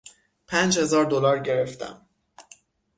پنج 0.47 0.79
هزار 0.79 1.05
دلار 1.05 1.39
گرفتم. 1.39 2.05